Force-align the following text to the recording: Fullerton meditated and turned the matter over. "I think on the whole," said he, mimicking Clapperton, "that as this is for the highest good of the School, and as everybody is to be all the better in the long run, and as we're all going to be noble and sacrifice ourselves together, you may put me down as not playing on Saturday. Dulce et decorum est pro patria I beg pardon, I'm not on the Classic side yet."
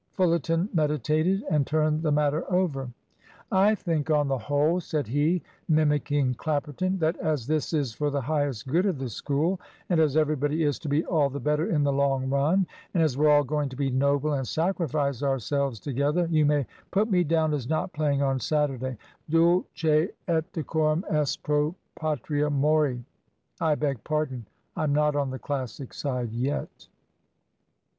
Fullerton 0.13 0.67
meditated 0.73 1.43
and 1.51 1.67
turned 1.67 2.01
the 2.01 2.11
matter 2.11 2.51
over. 2.51 2.89
"I 3.51 3.75
think 3.75 4.09
on 4.09 4.27
the 4.27 4.37
whole," 4.39 4.79
said 4.79 5.05
he, 5.05 5.43
mimicking 5.69 6.33
Clapperton, 6.33 6.97
"that 6.97 7.17
as 7.17 7.45
this 7.45 7.71
is 7.71 7.93
for 7.93 8.09
the 8.09 8.21
highest 8.21 8.67
good 8.67 8.87
of 8.87 8.97
the 8.97 9.09
School, 9.09 9.61
and 9.89 9.99
as 9.99 10.17
everybody 10.17 10.63
is 10.63 10.79
to 10.79 10.89
be 10.89 11.05
all 11.05 11.29
the 11.29 11.39
better 11.39 11.69
in 11.69 11.83
the 11.83 11.93
long 11.93 12.31
run, 12.31 12.65
and 12.95 13.03
as 13.03 13.15
we're 13.15 13.29
all 13.29 13.43
going 13.43 13.69
to 13.69 13.75
be 13.75 13.91
noble 13.91 14.33
and 14.33 14.47
sacrifice 14.47 15.21
ourselves 15.21 15.79
together, 15.79 16.27
you 16.31 16.47
may 16.47 16.65
put 16.89 17.11
me 17.11 17.23
down 17.23 17.53
as 17.53 17.69
not 17.69 17.93
playing 17.93 18.23
on 18.23 18.39
Saturday. 18.39 18.97
Dulce 19.29 20.09
et 20.27 20.51
decorum 20.51 21.05
est 21.11 21.43
pro 21.43 21.75
patria 21.95 22.49
I 23.59 23.75
beg 23.75 24.03
pardon, 24.03 24.47
I'm 24.75 24.93
not 24.93 25.15
on 25.15 25.29
the 25.29 25.37
Classic 25.37 25.93
side 25.93 26.31
yet." 26.31 26.87